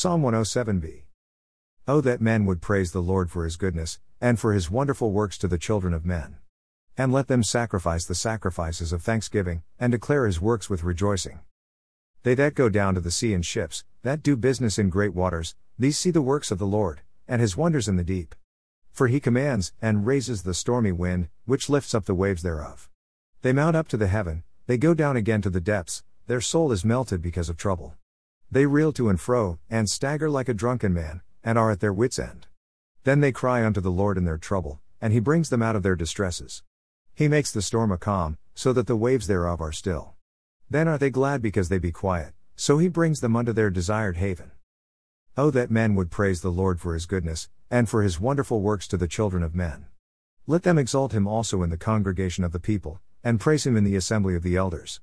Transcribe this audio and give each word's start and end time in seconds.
Psalm 0.00 0.22
107b. 0.22 1.02
Oh, 1.88 2.00
that 2.00 2.20
men 2.20 2.44
would 2.44 2.62
praise 2.62 2.92
the 2.92 3.02
Lord 3.02 3.32
for 3.32 3.42
his 3.42 3.56
goodness, 3.56 3.98
and 4.20 4.38
for 4.38 4.52
his 4.52 4.70
wonderful 4.70 5.10
works 5.10 5.36
to 5.38 5.48
the 5.48 5.58
children 5.58 5.92
of 5.92 6.06
men. 6.06 6.36
And 6.96 7.12
let 7.12 7.26
them 7.26 7.42
sacrifice 7.42 8.04
the 8.04 8.14
sacrifices 8.14 8.92
of 8.92 9.02
thanksgiving, 9.02 9.64
and 9.76 9.90
declare 9.90 10.26
his 10.26 10.40
works 10.40 10.70
with 10.70 10.84
rejoicing. 10.84 11.40
They 12.22 12.36
that 12.36 12.54
go 12.54 12.68
down 12.68 12.94
to 12.94 13.00
the 13.00 13.10
sea 13.10 13.32
in 13.32 13.42
ships, 13.42 13.82
that 14.02 14.22
do 14.22 14.36
business 14.36 14.78
in 14.78 14.88
great 14.88 15.14
waters, 15.14 15.56
these 15.76 15.98
see 15.98 16.12
the 16.12 16.22
works 16.22 16.52
of 16.52 16.60
the 16.60 16.64
Lord, 16.64 17.00
and 17.26 17.40
his 17.40 17.56
wonders 17.56 17.88
in 17.88 17.96
the 17.96 18.04
deep. 18.04 18.36
For 18.92 19.08
he 19.08 19.18
commands, 19.18 19.72
and 19.82 20.06
raises 20.06 20.44
the 20.44 20.54
stormy 20.54 20.92
wind, 20.92 21.28
which 21.44 21.68
lifts 21.68 21.92
up 21.92 22.04
the 22.04 22.14
waves 22.14 22.44
thereof. 22.44 22.88
They 23.42 23.52
mount 23.52 23.74
up 23.74 23.88
to 23.88 23.96
the 23.96 24.06
heaven, 24.06 24.44
they 24.68 24.78
go 24.78 24.94
down 24.94 25.16
again 25.16 25.42
to 25.42 25.50
the 25.50 25.60
depths, 25.60 26.04
their 26.28 26.40
soul 26.40 26.70
is 26.70 26.84
melted 26.84 27.20
because 27.20 27.48
of 27.48 27.56
trouble. 27.56 27.96
They 28.50 28.64
reel 28.64 28.92
to 28.92 29.10
and 29.10 29.20
fro, 29.20 29.58
and 29.68 29.90
stagger 29.90 30.30
like 30.30 30.48
a 30.48 30.54
drunken 30.54 30.94
man, 30.94 31.20
and 31.44 31.58
are 31.58 31.70
at 31.70 31.80
their 31.80 31.92
wits' 31.92 32.18
end. 32.18 32.46
Then 33.04 33.20
they 33.20 33.30
cry 33.30 33.64
unto 33.64 33.80
the 33.80 33.90
Lord 33.90 34.16
in 34.16 34.24
their 34.24 34.38
trouble, 34.38 34.80
and 35.00 35.12
he 35.12 35.20
brings 35.20 35.50
them 35.50 35.62
out 35.62 35.76
of 35.76 35.82
their 35.82 35.96
distresses. 35.96 36.62
He 37.14 37.28
makes 37.28 37.52
the 37.52 37.60
storm 37.60 37.92
a 37.92 37.98
calm, 37.98 38.38
so 38.54 38.72
that 38.72 38.86
the 38.86 38.96
waves 38.96 39.26
thereof 39.26 39.60
are 39.60 39.72
still. 39.72 40.14
Then 40.70 40.88
are 40.88 40.98
they 40.98 41.10
glad 41.10 41.42
because 41.42 41.68
they 41.68 41.78
be 41.78 41.92
quiet, 41.92 42.32
so 42.56 42.78
he 42.78 42.88
brings 42.88 43.20
them 43.20 43.36
unto 43.36 43.52
their 43.52 43.70
desired 43.70 44.16
haven. 44.16 44.50
Oh, 45.36 45.50
that 45.50 45.70
men 45.70 45.94
would 45.94 46.10
praise 46.10 46.40
the 46.40 46.50
Lord 46.50 46.80
for 46.80 46.94
his 46.94 47.06
goodness, 47.06 47.48
and 47.70 47.88
for 47.88 48.02
his 48.02 48.18
wonderful 48.18 48.62
works 48.62 48.88
to 48.88 48.96
the 48.96 49.06
children 49.06 49.42
of 49.42 49.54
men. 49.54 49.86
Let 50.46 50.62
them 50.62 50.78
exalt 50.78 51.12
him 51.12 51.26
also 51.26 51.62
in 51.62 51.70
the 51.70 51.76
congregation 51.76 52.44
of 52.44 52.52
the 52.52 52.58
people, 52.58 53.00
and 53.22 53.38
praise 53.38 53.66
him 53.66 53.76
in 53.76 53.84
the 53.84 53.96
assembly 53.96 54.34
of 54.34 54.42
the 54.42 54.56
elders. 54.56 55.00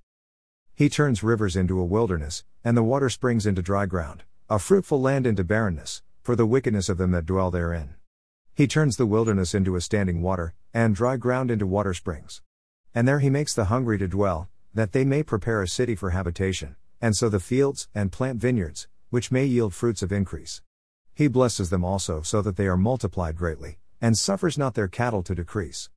He 0.77 0.89
turns 0.89 1.23
rivers 1.23 1.55
into 1.55 1.79
a 1.79 1.85
wilderness, 1.85 2.43
and 2.61 2.75
the 2.75 2.83
water 2.83 3.09
springs 3.09 3.45
into 3.45 3.61
dry 3.61 3.85
ground, 3.85 4.23
a 4.49 4.59
fruitful 4.59 4.99
land 4.99 5.25
into 5.25 5.45
barrenness, 5.45 6.01
for 6.21 6.35
the 6.35 6.45
wickedness 6.45 6.89
of 6.89 6.97
them 6.97 7.11
that 7.11 7.25
dwell 7.25 7.49
therein. 7.49 7.95
He 8.53 8.67
turns 8.67 8.97
the 8.97 9.05
wilderness 9.05 9.55
into 9.55 9.77
a 9.77 9.81
standing 9.81 10.21
water, 10.21 10.53
and 10.73 10.93
dry 10.93 11.15
ground 11.15 11.49
into 11.49 11.65
water 11.65 11.93
springs. 11.93 12.41
And 12.93 13.07
there 13.07 13.19
he 13.19 13.29
makes 13.29 13.53
the 13.53 13.65
hungry 13.65 13.97
to 13.99 14.09
dwell, 14.09 14.49
that 14.73 14.91
they 14.91 15.05
may 15.05 15.23
prepare 15.23 15.61
a 15.61 15.67
city 15.67 15.95
for 15.95 16.09
habitation, 16.09 16.75
and 16.99 17.15
sow 17.15 17.29
the 17.29 17.39
fields, 17.39 17.87
and 17.95 18.11
plant 18.11 18.41
vineyards, 18.41 18.89
which 19.09 19.31
may 19.31 19.45
yield 19.45 19.73
fruits 19.73 20.03
of 20.03 20.11
increase. 20.11 20.61
He 21.13 21.29
blesses 21.29 21.69
them 21.69 21.85
also 21.85 22.21
so 22.21 22.41
that 22.41 22.57
they 22.57 22.67
are 22.67 22.75
multiplied 22.75 23.37
greatly, 23.37 23.77
and 24.01 24.17
suffers 24.17 24.57
not 24.57 24.73
their 24.73 24.89
cattle 24.89 25.23
to 25.23 25.35
decrease. 25.35 25.89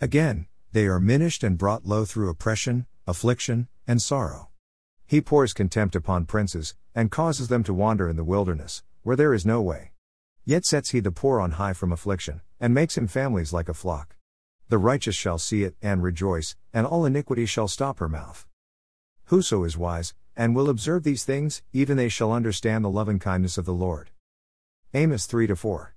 Again, 0.00 0.46
they 0.70 0.86
are 0.86 1.00
minished 1.00 1.42
and 1.42 1.58
brought 1.58 1.84
low 1.84 2.04
through 2.04 2.30
oppression, 2.30 2.86
affliction, 3.08 3.66
and 3.90 4.00
sorrow. 4.00 4.46
He 5.04 5.20
pours 5.20 5.52
contempt 5.52 5.96
upon 5.96 6.24
princes, 6.24 6.76
and 6.94 7.10
causes 7.10 7.48
them 7.48 7.64
to 7.64 7.74
wander 7.74 8.08
in 8.08 8.14
the 8.14 8.22
wilderness, 8.22 8.84
where 9.02 9.16
there 9.16 9.34
is 9.34 9.44
no 9.44 9.60
way. 9.60 9.90
Yet 10.44 10.64
sets 10.64 10.90
he 10.90 11.00
the 11.00 11.10
poor 11.10 11.40
on 11.40 11.52
high 11.52 11.72
from 11.72 11.90
affliction, 11.90 12.40
and 12.60 12.72
makes 12.72 12.96
him 12.96 13.08
families 13.08 13.52
like 13.52 13.68
a 13.68 13.74
flock. 13.74 14.14
The 14.68 14.78
righteous 14.78 15.16
shall 15.16 15.38
see 15.38 15.64
it, 15.64 15.74
and 15.82 16.04
rejoice, 16.04 16.54
and 16.72 16.86
all 16.86 17.04
iniquity 17.04 17.46
shall 17.46 17.66
stop 17.66 17.98
her 17.98 18.08
mouth. 18.08 18.46
Whoso 19.24 19.64
is 19.64 19.76
wise, 19.76 20.14
and 20.36 20.54
will 20.54 20.70
observe 20.70 21.02
these 21.02 21.24
things, 21.24 21.64
even 21.72 21.96
they 21.96 22.08
shall 22.08 22.32
understand 22.32 22.84
the 22.84 22.90
loving 22.90 23.18
kindness 23.18 23.58
of 23.58 23.64
the 23.64 23.74
Lord. 23.74 24.10
Amos 24.94 25.26
3 25.26 25.48
4. 25.48 25.96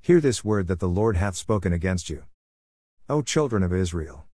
Hear 0.00 0.22
this 0.22 0.42
word 0.42 0.68
that 0.68 0.80
the 0.80 0.88
Lord 0.88 1.18
hath 1.18 1.36
spoken 1.36 1.74
against 1.74 2.08
you. 2.08 2.24
O 3.10 3.20
children 3.20 3.62
of 3.62 3.74
Israel! 3.74 4.24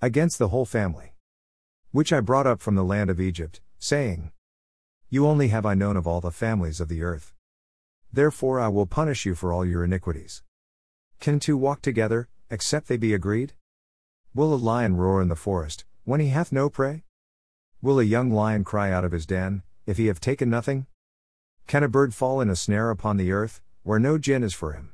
Against 0.00 0.38
the 0.38 0.48
whole 0.48 0.64
family, 0.64 1.12
which 1.96 2.12
I 2.12 2.20
brought 2.20 2.46
up 2.46 2.60
from 2.60 2.74
the 2.74 2.84
land 2.84 3.08
of 3.08 3.18
Egypt, 3.18 3.62
saying, 3.78 4.30
You 5.08 5.26
only 5.26 5.48
have 5.48 5.64
I 5.64 5.72
known 5.72 5.96
of 5.96 6.06
all 6.06 6.20
the 6.20 6.30
families 6.30 6.78
of 6.78 6.88
the 6.88 7.02
earth. 7.02 7.32
Therefore 8.12 8.60
I 8.60 8.68
will 8.68 8.84
punish 8.84 9.24
you 9.24 9.34
for 9.34 9.50
all 9.50 9.64
your 9.64 9.82
iniquities. 9.82 10.42
Can 11.20 11.40
two 11.40 11.56
walk 11.56 11.80
together, 11.80 12.28
except 12.50 12.88
they 12.88 12.98
be 12.98 13.14
agreed? 13.14 13.54
Will 14.34 14.52
a 14.52 14.56
lion 14.56 14.98
roar 14.98 15.22
in 15.22 15.28
the 15.28 15.34
forest, 15.34 15.86
when 16.04 16.20
he 16.20 16.28
hath 16.28 16.52
no 16.52 16.68
prey? 16.68 17.04
Will 17.80 17.98
a 17.98 18.04
young 18.04 18.30
lion 18.30 18.62
cry 18.62 18.92
out 18.92 19.06
of 19.06 19.12
his 19.12 19.24
den, 19.24 19.62
if 19.86 19.96
he 19.96 20.08
have 20.08 20.20
taken 20.20 20.50
nothing? 20.50 20.86
Can 21.66 21.82
a 21.82 21.88
bird 21.88 22.12
fall 22.12 22.42
in 22.42 22.50
a 22.50 22.56
snare 22.56 22.90
upon 22.90 23.16
the 23.16 23.32
earth, 23.32 23.62
where 23.84 23.98
no 23.98 24.18
gin 24.18 24.42
is 24.42 24.52
for 24.52 24.74
him? 24.74 24.92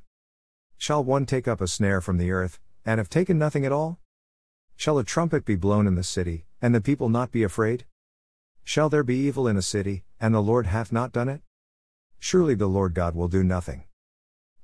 Shall 0.79 1.03
one 1.03 1.27
take 1.27 1.49
up 1.49 1.61
a 1.61 1.67
snare 1.67 2.01
from 2.01 2.19
the 2.19 2.31
earth, 2.31 2.61
and 2.87 2.99
have 2.99 3.11
taken 3.11 3.41
nothing 3.41 3.67
at 3.67 3.73
all? 3.73 3.99
Shall 4.77 4.99
a 4.99 5.05
trumpet 5.05 5.45
be 5.45 5.57
blown 5.57 5.89
in 5.89 5.97
the 5.97 6.05
city, 6.05 6.47
and 6.62 6.73
the 6.73 6.81
people 6.81 7.09
not 7.09 7.33
be 7.33 7.43
afraid? 7.43 7.84
Shall 8.62 8.89
there 8.89 9.03
be 9.03 9.17
evil 9.17 9.49
in 9.49 9.56
a 9.56 9.62
city, 9.62 10.05
and 10.21 10.33
the 10.33 10.41
Lord 10.41 10.67
hath 10.67 10.93
not 10.93 11.12
done 11.12 11.28
it? 11.28 11.43
Surely 12.21 12.55
the 12.55 12.69
Lord 12.69 12.95
God 12.95 13.17
will 13.17 13.27
do 13.27 13.43
nothing. 13.43 13.83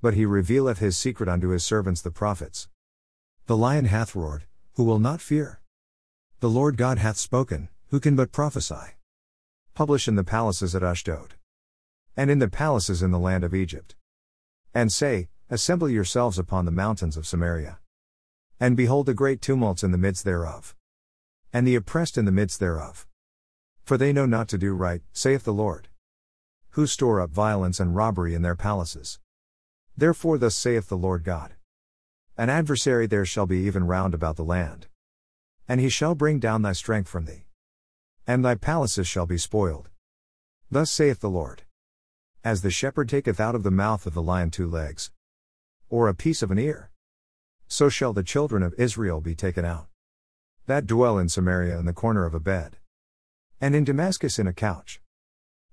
But 0.00 0.14
he 0.14 0.24
revealeth 0.24 0.78
his 0.78 0.96
secret 0.96 1.28
unto 1.28 1.48
his 1.48 1.64
servants 1.64 2.00
the 2.00 2.12
prophets. 2.12 2.68
The 3.46 3.56
lion 3.56 3.86
hath 3.86 4.14
roared, 4.14 4.44
who 4.74 4.84
will 4.84 5.00
not 5.00 5.20
fear? 5.20 5.60
The 6.38 6.48
Lord 6.48 6.76
God 6.76 6.98
hath 6.98 7.16
spoken, 7.16 7.68
who 7.88 7.98
can 7.98 8.14
but 8.14 8.30
prophesy? 8.30 8.94
Publish 9.74 10.06
in 10.06 10.14
the 10.14 10.22
palaces 10.22 10.76
at 10.76 10.84
Ashdod. 10.84 11.34
And 12.16 12.30
in 12.30 12.38
the 12.38 12.48
palaces 12.48 13.02
in 13.02 13.10
the 13.10 13.18
land 13.18 13.42
of 13.42 13.54
Egypt. 13.54 13.96
And 14.72 14.92
say, 14.92 15.28
Assemble 15.50 15.88
yourselves 15.88 16.38
upon 16.38 16.64
the 16.64 16.70
mountains 16.70 17.16
of 17.16 17.26
Samaria. 17.26 17.80
And 18.60 18.76
behold 18.76 19.06
the 19.06 19.14
great 19.14 19.40
tumults 19.40 19.82
in 19.82 19.90
the 19.90 19.98
midst 19.98 20.24
thereof. 20.24 20.76
And 21.52 21.66
the 21.66 21.74
oppressed 21.74 22.18
in 22.18 22.24
the 22.24 22.32
midst 22.32 22.60
thereof. 22.60 23.06
For 23.84 23.96
they 23.96 24.12
know 24.12 24.26
not 24.26 24.48
to 24.48 24.58
do 24.58 24.72
right, 24.74 25.02
saith 25.12 25.44
the 25.44 25.52
Lord 25.52 25.88
who 26.78 26.86
store 26.86 27.20
up 27.20 27.30
violence 27.30 27.80
and 27.80 27.96
robbery 27.96 28.34
in 28.34 28.42
their 28.42 28.54
palaces. 28.54 29.18
Therefore, 29.96 30.38
thus 30.38 30.54
saith 30.54 30.88
the 30.88 30.96
Lord 30.96 31.24
God 31.24 31.56
An 32.36 32.48
adversary 32.48 33.08
there 33.08 33.24
shall 33.24 33.46
be 33.46 33.66
even 33.66 33.88
round 33.88 34.14
about 34.14 34.36
the 34.36 34.44
land. 34.44 34.86
And 35.66 35.80
he 35.80 35.88
shall 35.88 36.14
bring 36.14 36.38
down 36.38 36.62
thy 36.62 36.72
strength 36.72 37.08
from 37.08 37.24
thee. 37.24 37.46
And 38.28 38.44
thy 38.44 38.54
palaces 38.54 39.08
shall 39.08 39.26
be 39.26 39.38
spoiled. 39.38 39.90
Thus 40.70 40.88
saith 40.88 41.18
the 41.18 41.28
Lord 41.28 41.62
As 42.44 42.62
the 42.62 42.70
shepherd 42.70 43.08
taketh 43.08 43.40
out 43.40 43.56
of 43.56 43.64
the 43.64 43.72
mouth 43.72 44.06
of 44.06 44.14
the 44.14 44.22
lion 44.22 44.52
two 44.52 44.68
legs, 44.70 45.10
or 45.88 46.06
a 46.06 46.14
piece 46.14 46.42
of 46.42 46.52
an 46.52 46.60
ear, 46.60 46.92
so 47.66 47.88
shall 47.88 48.12
the 48.12 48.22
children 48.22 48.62
of 48.62 48.72
Israel 48.78 49.20
be 49.20 49.34
taken 49.34 49.64
out. 49.64 49.87
That 50.68 50.86
dwell 50.86 51.16
in 51.16 51.30
Samaria 51.30 51.78
in 51.78 51.86
the 51.86 51.94
corner 51.94 52.26
of 52.26 52.34
a 52.34 52.40
bed, 52.40 52.76
and 53.58 53.74
in 53.74 53.84
Damascus 53.84 54.38
in 54.38 54.46
a 54.46 54.52
couch. 54.52 55.00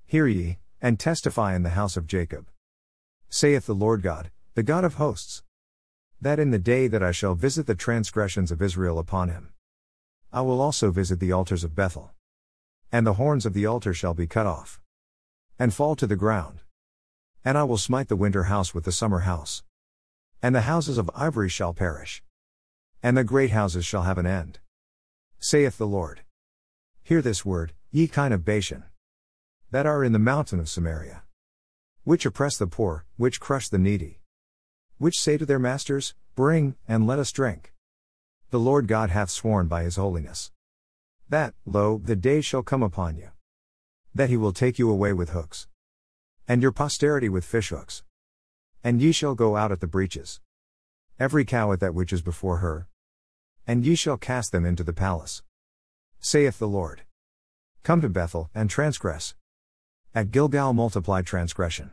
Hear 0.05 0.25
ye, 0.25 0.59
and 0.81 0.97
testify 0.97 1.53
in 1.53 1.63
the 1.63 1.71
house 1.71 1.97
of 1.97 2.07
Jacob. 2.07 2.47
Saith 3.27 3.65
the 3.65 3.75
Lord 3.75 4.01
God, 4.01 4.31
the 4.53 4.63
God 4.63 4.85
of 4.85 4.93
hosts, 4.93 5.43
that 6.21 6.39
in 6.39 6.51
the 6.51 6.59
day 6.59 6.87
that 6.87 7.03
I 7.03 7.11
shall 7.11 7.35
visit 7.35 7.67
the 7.67 7.75
transgressions 7.75 8.53
of 8.53 8.61
Israel 8.61 8.97
upon 8.97 9.27
him, 9.27 9.51
I 10.31 10.39
will 10.39 10.61
also 10.61 10.91
visit 10.91 11.19
the 11.19 11.33
altars 11.33 11.65
of 11.65 11.75
Bethel. 11.75 12.13
And 12.89 13.05
the 13.05 13.15
horns 13.15 13.45
of 13.45 13.53
the 13.53 13.65
altar 13.65 13.93
shall 13.93 14.13
be 14.13 14.27
cut 14.27 14.47
off, 14.47 14.79
and 15.59 15.73
fall 15.73 15.97
to 15.97 16.07
the 16.07 16.15
ground. 16.15 16.61
And 17.43 17.57
I 17.57 17.65
will 17.65 17.77
smite 17.77 18.07
the 18.07 18.15
winter 18.15 18.43
house 18.43 18.73
with 18.73 18.85
the 18.85 18.93
summer 18.93 19.19
house. 19.19 19.61
And 20.41 20.55
the 20.55 20.61
houses 20.61 20.97
of 20.97 21.11
ivory 21.13 21.49
shall 21.49 21.73
perish. 21.73 22.23
And 23.03 23.17
the 23.17 23.25
great 23.25 23.49
houses 23.49 23.85
shall 23.85 24.03
have 24.03 24.17
an 24.17 24.25
end. 24.25 24.59
Saith 25.39 25.77
the 25.77 25.87
Lord. 25.87 26.21
Hear 27.03 27.21
this 27.21 27.45
word, 27.45 27.73
ye 27.91 28.07
kine 28.07 28.31
of 28.31 28.43
Bashan 28.43 28.85
that 29.75 29.85
are 29.85 30.05
in 30.05 30.13
the 30.13 30.19
mountain 30.19 30.57
of 30.57 30.69
Samaria. 30.69 31.23
Which 32.05 32.25
oppress 32.25 32.55
the 32.55 32.65
poor, 32.65 33.05
which 33.17 33.41
crush 33.41 33.67
the 33.67 33.77
needy. 33.77 34.21
Which 34.99 35.19
say 35.19 35.37
to 35.37 35.45
their 35.45 35.59
masters, 35.59 36.13
Bring, 36.33 36.75
and 36.87 37.05
let 37.05 37.19
us 37.19 37.33
drink. 37.33 37.73
The 38.51 38.59
Lord 38.59 38.87
God 38.87 39.09
hath 39.09 39.29
sworn 39.29 39.67
by 39.67 39.83
his 39.83 39.97
holiness. 39.97 40.51
That, 41.27 41.55
lo, 41.65 41.99
the 42.01 42.15
day 42.15 42.39
shall 42.39 42.63
come 42.63 42.83
upon 42.83 43.17
you. 43.17 43.31
That 44.13 44.29
he 44.29 44.37
will 44.37 44.53
take 44.53 44.79
you 44.79 44.89
away 44.89 45.11
with 45.11 45.31
hooks. 45.31 45.67
And 46.47 46.61
your 46.61 46.71
posterity 46.71 47.27
with 47.27 47.43
fishhooks. 47.43 48.03
And 48.81 49.01
ye 49.01 49.11
shall 49.11 49.35
go 49.35 49.57
out 49.57 49.73
at 49.73 49.81
the 49.81 49.87
breaches. 49.87 50.39
Every 51.19 51.43
cow 51.43 51.73
at 51.73 51.81
that 51.81 51.93
which 51.93 52.13
is 52.13 52.21
before 52.21 52.59
her. 52.59 52.87
And 53.67 53.85
ye 53.85 53.95
shall 53.95 54.17
cast 54.17 54.51
them 54.51 54.65
into 54.65 54.83
the 54.83 54.93
palace. 54.93 55.41
Saith 56.19 56.59
the 56.59 56.67
Lord. 56.67 57.01
Come 57.83 58.01
to 58.01 58.09
Bethel, 58.09 58.49
and 58.53 58.69
transgress. 58.69 59.35
At 60.13 60.31
Gilgal 60.31 60.73
multiply 60.73 61.21
transgression. 61.21 61.91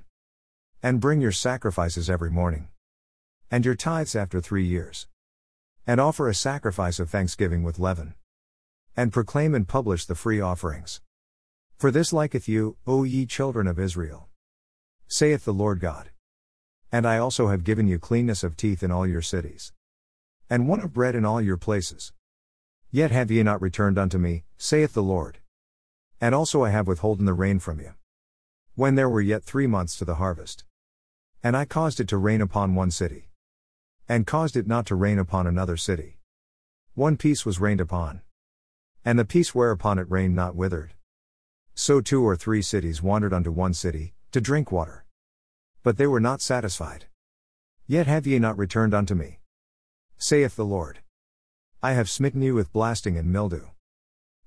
And 0.82 1.00
bring 1.00 1.20
your 1.20 1.32
sacrifices 1.32 2.10
every 2.10 2.30
morning. 2.30 2.68
And 3.50 3.64
your 3.64 3.74
tithes 3.74 4.14
after 4.14 4.40
three 4.40 4.64
years. 4.64 5.06
And 5.86 6.00
offer 6.00 6.28
a 6.28 6.34
sacrifice 6.34 7.00
of 7.00 7.10
thanksgiving 7.10 7.62
with 7.62 7.78
leaven. 7.78 8.14
And 8.96 9.12
proclaim 9.12 9.54
and 9.54 9.66
publish 9.66 10.04
the 10.04 10.14
free 10.14 10.40
offerings. 10.40 11.00
For 11.76 11.90
this 11.90 12.12
liketh 12.12 12.48
you, 12.48 12.76
O 12.86 13.04
ye 13.04 13.26
children 13.26 13.66
of 13.66 13.78
Israel. 13.78 14.28
Saith 15.08 15.44
the 15.44 15.52
Lord 15.52 15.80
God. 15.80 16.10
And 16.90 17.06
I 17.06 17.18
also 17.18 17.48
have 17.48 17.64
given 17.64 17.88
you 17.88 17.98
cleanness 17.98 18.44
of 18.44 18.56
teeth 18.56 18.82
in 18.82 18.90
all 18.90 19.06
your 19.06 19.22
cities. 19.22 19.72
And 20.52 20.68
want 20.68 20.84
of 20.84 20.92
bread 20.92 21.14
in 21.14 21.24
all 21.24 21.40
your 21.40 21.56
places. 21.56 22.12
Yet 22.90 23.10
have 23.10 23.30
ye 23.30 23.42
not 23.42 23.62
returned 23.62 23.96
unto 23.96 24.18
me, 24.18 24.44
saith 24.58 24.92
the 24.92 25.02
Lord. 25.02 25.38
And 26.20 26.34
also 26.34 26.62
I 26.62 26.68
have 26.68 26.86
withholden 26.86 27.24
the 27.24 27.32
rain 27.32 27.58
from 27.58 27.80
you. 27.80 27.94
When 28.74 28.94
there 28.94 29.08
were 29.08 29.22
yet 29.22 29.44
three 29.44 29.66
months 29.66 29.96
to 29.96 30.04
the 30.04 30.16
harvest. 30.16 30.64
And 31.42 31.56
I 31.56 31.64
caused 31.64 32.00
it 32.00 32.08
to 32.08 32.18
rain 32.18 32.42
upon 32.42 32.74
one 32.74 32.90
city. 32.90 33.30
And 34.06 34.26
caused 34.26 34.54
it 34.54 34.66
not 34.66 34.84
to 34.88 34.94
rain 34.94 35.18
upon 35.18 35.46
another 35.46 35.78
city. 35.78 36.18
One 36.92 37.16
piece 37.16 37.46
was 37.46 37.58
rained 37.58 37.80
upon. 37.80 38.20
And 39.06 39.18
the 39.18 39.24
piece 39.24 39.54
whereupon 39.54 39.98
it 39.98 40.10
rained 40.10 40.36
not 40.36 40.54
withered. 40.54 40.92
So 41.74 42.02
two 42.02 42.22
or 42.22 42.36
three 42.36 42.60
cities 42.60 43.02
wandered 43.02 43.32
unto 43.32 43.50
one 43.50 43.72
city, 43.72 44.12
to 44.32 44.40
drink 44.42 44.70
water. 44.70 45.06
But 45.82 45.96
they 45.96 46.06
were 46.06 46.20
not 46.20 46.42
satisfied. 46.42 47.06
Yet 47.86 48.06
have 48.06 48.26
ye 48.26 48.38
not 48.38 48.58
returned 48.58 48.92
unto 48.92 49.14
me. 49.14 49.38
Saith 50.24 50.54
the 50.54 50.64
Lord. 50.64 51.00
I 51.82 51.94
have 51.94 52.08
smitten 52.08 52.42
you 52.42 52.54
with 52.54 52.72
blasting 52.72 53.18
and 53.18 53.32
mildew. 53.32 53.70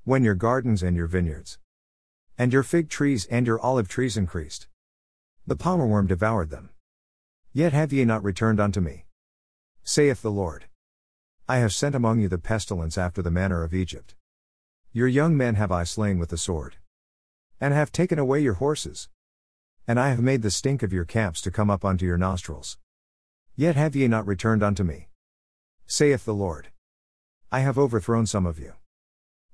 When 0.06 0.24
your 0.24 0.33
gardens 0.33 0.81
and 0.81 0.95
your 0.95 1.06
vineyards, 1.06 1.60
and 2.38 2.54
your 2.54 2.63
fig 2.63 2.88
trees 2.88 3.25
and 3.25 3.45
your 3.45 3.60
olive 3.60 3.89
trees 3.89 4.16
increased, 4.16 4.69
the 5.45 5.57
palmerworm 5.57 6.07
devoured 6.07 6.50
them. 6.50 6.69
Yet 7.51 7.74
have 7.74 7.92
ye 7.92 8.06
not 8.06 8.24
returned 8.24 8.62
unto 8.62 8.80
me. 8.80 9.04
Saith 9.83 10.22
the 10.22 10.31
Lord. 10.31 10.68
I 11.50 11.57
have 11.57 11.74
sent 11.74 11.94
among 11.94 12.22
you 12.22 12.30
the 12.30 12.38
pestilence 12.38 12.98
after 12.98 13.22
the 13.22 13.30
manner 13.30 13.62
of 13.62 13.74
Egypt. 13.74 14.16
Your 14.94 15.10
young 15.10 15.36
men 15.36 15.56
have 15.56 15.74
I 15.74 15.83
slain 15.83 16.19
with 16.19 16.30
the 16.30 16.38
sword. 16.38 16.77
And 17.60 17.74
have 17.74 17.92
taken 17.92 18.18
away 18.18 18.39
your 18.39 18.54
horses. 18.63 19.10
And 19.86 20.00
I 20.00 20.07
have 20.12 20.22
made 20.22 20.42
the 20.42 20.51
stink 20.51 20.83
of 20.83 20.94
your 20.94 21.04
camps 21.04 21.42
to 21.42 21.51
come 21.51 21.69
up 21.69 21.83
unto 21.83 22.06
your 22.06 22.18
nostrils. 22.18 22.77
Yet 23.57 23.75
have 23.75 23.94
ye 23.94 24.07
not 24.07 24.25
returned 24.25 24.63
unto 24.63 24.86
me. 24.86 25.10
Saith 25.88 26.26
the 26.26 26.34
Lord. 26.34 26.70
I 27.52 27.60
have 27.60 27.78
overthrown 27.78 28.26
some 28.26 28.48
of 28.48 28.58
you. 28.58 28.74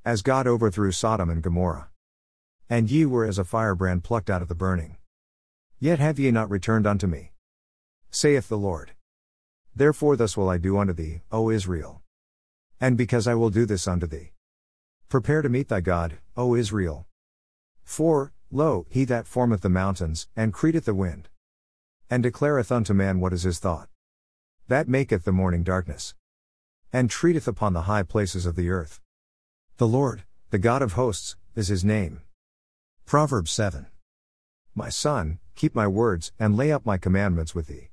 As 0.06 0.22
God 0.22 0.48
overthrew 0.48 0.94
Sodom 0.94 1.30
and 1.30 1.44
Gomorrah. 1.44 1.90
And 2.70 2.90
ye 2.90 3.06
were 3.06 3.26
as 3.26 3.38
a 3.38 3.44
firebrand 3.44 4.06
plucked 4.06 4.30
out 4.30 4.42
of 4.42 4.48
the 4.48 4.56
burning. 4.56 4.96
Yet 5.78 6.00
have 6.00 6.20
ye 6.20 6.32
not 6.32 6.50
returned 6.50 6.88
unto 6.88 7.06
me. 7.06 7.34
Saith 8.12 8.48
the 8.48 8.58
Lord. 8.58 8.94
Therefore 9.76 10.16
thus 10.16 10.38
will 10.38 10.50
I 10.50 10.58
do 10.58 10.78
unto 10.78 10.94
thee, 10.94 11.22
O 11.34 11.50
Israel. 11.50 12.02
And 12.80 12.98
because 12.98 13.28
I 13.28 13.36
will 13.36 13.50
do 13.50 13.66
this 13.66 13.86
unto 13.86 14.08
thee. 14.08 14.32
Prepare 15.10 15.42
to 15.42 15.50
meet 15.50 15.68
thy 15.68 15.82
God, 15.82 16.20
O 16.38 16.56
Israel. 16.56 17.08
For, 17.84 18.32
lo, 18.50 18.86
he 18.90 19.04
that 19.04 19.28
formeth 19.28 19.62
the 19.62 19.70
mountains, 19.70 20.30
and 20.34 20.54
createth 20.54 20.86
the 20.86 20.96
wind. 20.96 21.28
And 22.10 22.24
declareth 22.24 22.72
unto 22.72 22.94
man 22.94 23.20
what 23.20 23.34
is 23.34 23.44
his 23.44 23.60
thought. 23.60 23.90
That 24.70 24.88
maketh 24.88 25.26
the 25.26 25.34
morning 25.34 25.64
darkness 25.64 26.16
and 26.94 27.10
treateth 27.10 27.48
upon 27.48 27.74
the 27.74 27.84
high 27.84 28.04
places 28.04 28.46
of 28.46 28.56
the 28.56 28.70
earth. 28.70 29.00
The 29.78 29.88
Lord, 29.88 30.24
the 30.50 30.60
God 30.60 30.82
of 30.82 30.94
hosts, 30.94 31.36
is 31.56 31.70
his 31.70 31.84
name. 31.86 32.22
Proverbs 33.06 33.52
7. 33.52 33.88
My 34.76 34.90
son, 34.90 35.40
keep 35.56 35.76
my 35.76 35.88
words, 35.88 36.32
and 36.40 36.56
lay 36.56 36.72
up 36.72 36.86
my 36.86 36.98
commandments 36.98 37.56
with 37.56 37.68
thee. 37.68 37.90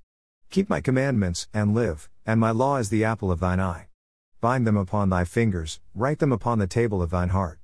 Keep 0.50 0.68
my 0.68 0.80
commandments, 0.80 1.48
and 1.52 1.74
live, 1.74 2.08
and 2.26 2.40
my 2.40 2.50
law 2.50 2.76
is 2.76 2.88
the 2.88 3.04
apple 3.04 3.30
of 3.30 3.40
thine 3.40 3.60
eye. 3.60 3.88
Bind 4.40 4.66
them 4.66 4.76
upon 4.76 5.10
thy 5.10 5.24
fingers, 5.24 5.80
write 5.94 6.20
them 6.20 6.32
upon 6.32 6.58
the 6.58 6.66
table 6.66 7.02
of 7.02 7.10
thine 7.10 7.30
heart. 7.30 7.58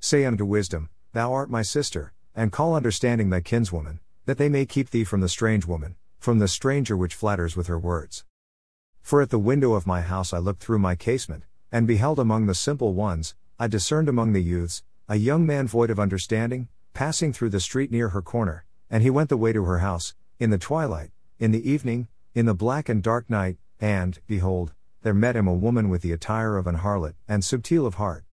Say 0.00 0.24
unto 0.24 0.44
wisdom, 0.44 0.88
Thou 1.12 1.32
art 1.32 1.50
my 1.50 1.62
sister, 1.62 2.12
and 2.34 2.52
call 2.52 2.74
understanding 2.74 3.30
thy 3.30 3.40
kinswoman, 3.40 4.00
that 4.26 4.38
they 4.38 4.48
may 4.48 4.66
keep 4.66 4.90
thee 4.90 5.04
from 5.04 5.20
the 5.20 5.28
strange 5.28 5.66
woman, 5.66 5.96
from 6.18 6.38
the 6.38 6.48
stranger 6.48 6.96
which 6.96 7.14
flatters 7.14 7.56
with 7.56 7.66
her 7.66 7.78
words. 7.78 8.24
For 9.04 9.20
at 9.20 9.28
the 9.28 9.38
window 9.38 9.74
of 9.74 9.86
my 9.86 10.00
house 10.00 10.32
I 10.32 10.38
looked 10.38 10.62
through 10.62 10.78
my 10.78 10.94
casement, 10.94 11.44
and 11.70 11.86
beheld 11.86 12.18
among 12.18 12.46
the 12.46 12.54
simple 12.54 12.94
ones, 12.94 13.34
I 13.58 13.66
discerned 13.66 14.08
among 14.08 14.32
the 14.32 14.42
youths, 14.42 14.82
a 15.10 15.16
young 15.16 15.44
man 15.44 15.68
void 15.68 15.90
of 15.90 16.00
understanding, 16.00 16.68
passing 16.94 17.30
through 17.30 17.50
the 17.50 17.60
street 17.60 17.90
near 17.90 18.08
her 18.08 18.22
corner, 18.22 18.64
and 18.88 19.02
he 19.02 19.10
went 19.10 19.28
the 19.28 19.36
way 19.36 19.52
to 19.52 19.62
her 19.66 19.80
house, 19.80 20.14
in 20.40 20.48
the 20.48 20.56
twilight, 20.56 21.10
in 21.38 21.52
the 21.52 21.70
evening, 21.70 22.08
in 22.34 22.46
the 22.46 22.54
black 22.54 22.88
and 22.88 23.02
dark 23.02 23.28
night, 23.28 23.58
and, 23.78 24.20
behold, 24.26 24.72
there 25.02 25.12
met 25.12 25.36
him 25.36 25.46
a 25.46 25.52
woman 25.52 25.90
with 25.90 26.00
the 26.00 26.12
attire 26.12 26.56
of 26.56 26.66
an 26.66 26.76
harlot, 26.76 27.14
and 27.28 27.44
subtile 27.44 27.84
of 27.84 27.96
heart. 27.96 28.24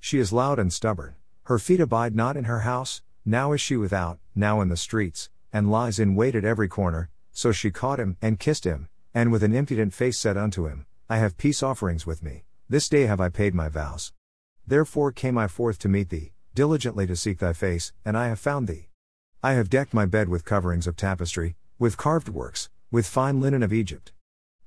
She 0.00 0.18
is 0.18 0.32
loud 0.32 0.58
and 0.58 0.72
stubborn, 0.72 1.14
her 1.44 1.60
feet 1.60 1.78
abide 1.78 2.16
not 2.16 2.36
in 2.36 2.44
her 2.44 2.60
house, 2.60 3.00
now 3.24 3.52
is 3.52 3.60
she 3.60 3.76
without, 3.76 4.18
now 4.34 4.60
in 4.60 4.70
the 4.70 4.76
streets, 4.76 5.30
and 5.52 5.70
lies 5.70 6.00
in 6.00 6.16
wait 6.16 6.34
at 6.34 6.44
every 6.44 6.66
corner, 6.66 7.10
so 7.30 7.52
she 7.52 7.70
caught 7.70 8.00
him, 8.00 8.16
and 8.20 8.40
kissed 8.40 8.64
him, 8.64 8.88
and 9.16 9.32
with 9.32 9.42
an 9.42 9.54
impudent 9.54 9.94
face 9.94 10.18
said 10.18 10.36
unto 10.36 10.66
him, 10.66 10.84
I 11.08 11.16
have 11.16 11.38
peace 11.38 11.62
offerings 11.62 12.04
with 12.04 12.22
me, 12.22 12.44
this 12.68 12.86
day 12.86 13.06
have 13.06 13.18
I 13.18 13.30
paid 13.30 13.54
my 13.54 13.70
vows. 13.70 14.12
Therefore 14.66 15.10
came 15.10 15.38
I 15.38 15.48
forth 15.48 15.78
to 15.78 15.88
meet 15.88 16.10
thee, 16.10 16.34
diligently 16.54 17.06
to 17.06 17.16
seek 17.16 17.38
thy 17.38 17.54
face, 17.54 17.94
and 18.04 18.14
I 18.14 18.28
have 18.28 18.38
found 18.38 18.68
thee. 18.68 18.90
I 19.42 19.54
have 19.54 19.70
decked 19.70 19.94
my 19.94 20.04
bed 20.04 20.28
with 20.28 20.44
coverings 20.44 20.86
of 20.86 20.96
tapestry, 20.96 21.56
with 21.78 21.96
carved 21.96 22.28
works, 22.28 22.68
with 22.90 23.06
fine 23.06 23.40
linen 23.40 23.62
of 23.62 23.72
Egypt. 23.72 24.12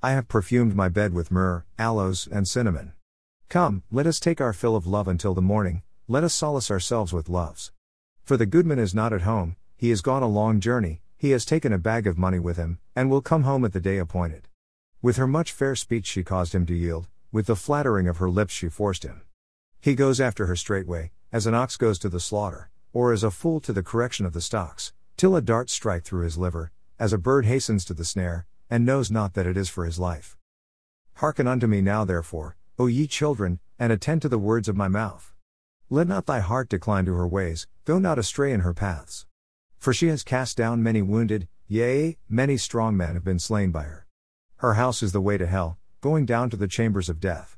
I 0.01 0.13
have 0.13 0.27
perfumed 0.27 0.75
my 0.75 0.89
bed 0.89 1.13
with 1.13 1.29
myrrh, 1.29 1.63
aloes, 1.77 2.27
and 2.31 2.47
cinnamon. 2.47 2.93
Come, 3.49 3.83
let 3.91 4.07
us 4.07 4.19
take 4.19 4.41
our 4.41 4.53
fill 4.53 4.75
of 4.75 4.87
love 4.87 5.07
until 5.07 5.35
the 5.35 5.43
morning, 5.43 5.83
let 6.07 6.23
us 6.23 6.33
solace 6.33 6.71
ourselves 6.71 7.13
with 7.13 7.29
loves. 7.29 7.71
For 8.23 8.35
the 8.35 8.47
goodman 8.47 8.79
is 8.79 8.95
not 8.95 9.13
at 9.13 9.21
home, 9.21 9.57
he 9.77 9.91
is 9.91 10.01
gone 10.01 10.23
a 10.23 10.27
long 10.27 10.59
journey, 10.59 11.03
he 11.19 11.31
has 11.31 11.43
taken 11.43 11.73
a 11.73 11.77
bag 11.77 12.07
of 12.07 12.17
money 12.17 12.39
with 12.39 12.55
him, 12.55 12.79
and 12.95 13.09
will 13.09 13.21
come 13.21 13.43
home 13.43 13.65
at 13.65 13.73
the 13.73 13.81
day 13.81 13.97
appointed. 13.97 14.47
With 15.01 15.17
her 15.17 15.27
much 15.27 15.51
fair 15.51 15.75
speech 15.75 16.07
she 16.07 16.23
caused 16.23 16.55
him 16.55 16.65
to 16.67 16.73
yield, 16.73 17.09
with 17.29 17.47
the 17.47 17.57
flattering 17.57 18.07
of 18.07 18.17
her 18.17 18.29
lips 18.29 18.53
she 18.53 18.69
forced 18.69 19.03
him. 19.03 19.23
He 19.81 19.95
goes 19.95 20.21
after 20.21 20.45
her 20.45 20.55
straightway, 20.55 21.11
as 21.29 21.45
an 21.45 21.53
ox 21.53 21.75
goes 21.75 21.99
to 21.99 22.09
the 22.09 22.21
slaughter, 22.21 22.69
or 22.93 23.11
as 23.11 23.21
a 23.21 23.31
fool 23.31 23.59
to 23.59 23.73
the 23.73 23.83
correction 23.83 24.25
of 24.25 24.31
the 24.31 24.39
stocks, 24.39 24.93
till 25.17 25.35
a 25.35 25.41
dart 25.41 25.69
strike 25.69 26.05
through 26.05 26.23
his 26.23 26.37
liver, 26.37 26.71
as 26.97 27.11
a 27.11 27.17
bird 27.17 27.45
hastens 27.45 27.83
to 27.83 27.93
the 27.93 28.05
snare, 28.05 28.45
and 28.69 28.85
knows 28.85 29.11
not 29.11 29.33
that 29.33 29.45
it 29.45 29.57
is 29.57 29.67
for 29.67 29.83
his 29.83 29.99
life. 29.99 30.37
Hearken 31.15 31.47
unto 31.47 31.67
me 31.67 31.81
now 31.81 32.05
therefore, 32.05 32.55
O 32.77 32.87
ye 32.87 33.07
children, 33.07 33.59
and 33.77 33.91
attend 33.91 34.21
to 34.21 34.29
the 34.29 34.39
words 34.39 34.69
of 34.69 34.77
my 34.77 34.87
mouth. 34.87 35.33
Let 35.89 36.07
not 36.07 36.27
thy 36.27 36.39
heart 36.39 36.69
decline 36.69 37.03
to 37.05 37.15
her 37.15 37.27
ways, 37.27 37.67
go 37.83 37.99
not 37.99 38.17
astray 38.17 38.53
in 38.53 38.61
her 38.61 38.73
paths. 38.73 39.25
For 39.79 39.93
she 39.93 40.07
has 40.07 40.23
cast 40.23 40.57
down 40.57 40.83
many 40.83 41.01
wounded, 41.01 41.47
yea, 41.65 42.17
many 42.27 42.57
strong 42.57 42.97
men 42.97 43.13
have 43.13 43.23
been 43.23 43.39
slain 43.39 43.71
by 43.71 43.83
her. 43.83 44.05
Her 44.57 44.73
house 44.73 45.01
is 45.01 45.13
the 45.13 45.21
way 45.21 45.37
to 45.37 45.47
hell, 45.47 45.79
going 46.01 46.25
down 46.25 46.49
to 46.49 46.57
the 46.57 46.67
chambers 46.67 47.07
of 47.07 47.21
death. 47.21 47.57